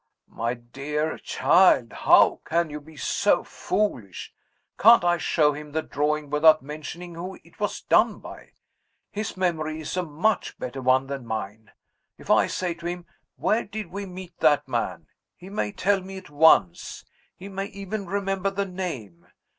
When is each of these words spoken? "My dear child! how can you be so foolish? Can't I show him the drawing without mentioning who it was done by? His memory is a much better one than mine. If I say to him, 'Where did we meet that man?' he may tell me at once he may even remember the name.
"My 0.33 0.55
dear 0.55 1.19
child! 1.19 1.93
how 1.93 2.41
can 2.43 2.71
you 2.71 2.81
be 2.81 2.97
so 2.97 3.43
foolish? 3.43 4.33
Can't 4.79 5.03
I 5.03 5.19
show 5.19 5.53
him 5.53 5.73
the 5.73 5.83
drawing 5.83 6.31
without 6.31 6.63
mentioning 6.63 7.13
who 7.13 7.37
it 7.43 7.59
was 7.59 7.81
done 7.81 8.17
by? 8.17 8.53
His 9.11 9.37
memory 9.37 9.79
is 9.81 9.95
a 9.95 10.01
much 10.01 10.57
better 10.57 10.81
one 10.81 11.05
than 11.05 11.27
mine. 11.27 11.69
If 12.17 12.31
I 12.31 12.47
say 12.47 12.73
to 12.73 12.87
him, 12.87 13.05
'Where 13.35 13.63
did 13.63 13.91
we 13.91 14.07
meet 14.07 14.35
that 14.39 14.67
man?' 14.67 15.05
he 15.35 15.51
may 15.51 15.71
tell 15.71 16.01
me 16.01 16.17
at 16.17 16.31
once 16.31 17.05
he 17.37 17.47
may 17.47 17.65
even 17.65 18.07
remember 18.07 18.49
the 18.49 18.65
name. 18.65 19.27